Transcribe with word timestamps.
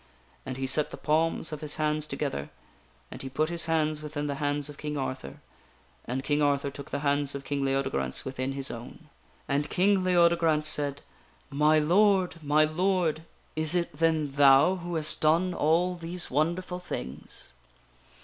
And 0.47 0.57
he 0.57 0.65
set 0.65 0.89
the 0.89 0.97
palms 0.97 1.51
of 1.51 1.61
his 1.61 1.75
hands 1.75 2.07
together 2.07 2.49
and 3.11 3.21
he 3.21 3.29
put 3.29 3.49
his 3.51 3.67
hands 3.67 4.01
within 4.01 4.25
the 4.25 4.33
hands 4.41 4.67
of 4.67 4.79
King 4.79 4.97
Arthur, 4.97 5.41
and 6.05 6.23
King 6.23 6.41
Arthur 6.41 6.71
took 6.71 6.89
the 6.89 7.01
hands 7.01 7.35
of 7.35 7.43
King 7.43 7.63
Leodegrance 7.63 8.25
within 8.25 8.53
his 8.53 8.71
own. 8.71 9.09
And 9.47 9.69
King 9.69 10.03
Leodegrance 10.03 10.67
said:" 10.67 11.03
My 11.51 11.77
Lord! 11.77 12.41
My 12.41 12.65
Lord! 12.65 13.25
Is 13.55 13.75
it 13.75 13.93
then 13.93 14.31
thou 14.31 14.77
who 14.77 14.95
hast 14.95 15.21
done 15.21 15.53
all 15.53 15.93
these 15.93 16.31
wonderful 16.31 16.79
things?" 16.79 17.53